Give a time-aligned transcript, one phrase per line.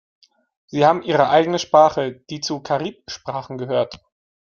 [0.65, 4.01] Sie haben ihre eigene Sprache, die zu den Carib-Sprachen gehört.